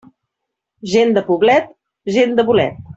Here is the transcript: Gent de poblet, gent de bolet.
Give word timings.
Gent 0.93 1.13
de 1.19 1.25
poblet, 1.29 1.71
gent 2.19 2.39
de 2.41 2.51
bolet. 2.53 2.87